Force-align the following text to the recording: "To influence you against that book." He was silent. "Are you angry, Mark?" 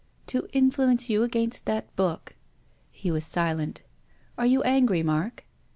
"To 0.25 0.47
influence 0.51 1.11
you 1.11 1.21
against 1.21 1.65
that 1.67 1.95
book." 1.95 2.35
He 2.89 3.11
was 3.11 3.23
silent. 3.23 3.83
"Are 4.35 4.47
you 4.47 4.63
angry, 4.63 5.03
Mark?" 5.03 5.45